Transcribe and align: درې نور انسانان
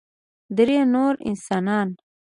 درې 0.57 0.79
نور 0.93 1.13
انسانان 1.29 1.89